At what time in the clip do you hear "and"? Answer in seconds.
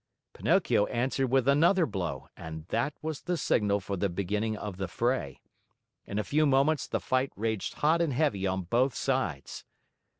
2.35-2.65, 8.01-8.11